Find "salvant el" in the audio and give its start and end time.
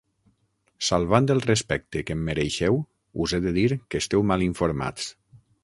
0.87-1.43